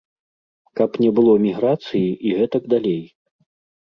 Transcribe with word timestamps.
Каб 0.79 0.95
не 1.03 1.11
было 1.19 1.35
міграцыі 1.45 2.09
і 2.31 2.37
гэтак 2.41 2.63
далей. 2.77 3.01